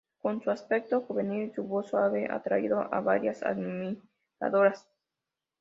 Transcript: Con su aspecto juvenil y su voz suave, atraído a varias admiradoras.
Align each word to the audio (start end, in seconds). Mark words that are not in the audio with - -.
Con 0.19 0.41
su 0.41 0.49
aspecto 0.49 1.01
juvenil 1.01 1.43
y 1.43 1.53
su 1.53 1.63
voz 1.63 1.89
suave, 1.91 2.27
atraído 2.27 2.91
a 2.91 3.01
varias 3.01 3.43
admiradoras. 3.43 4.89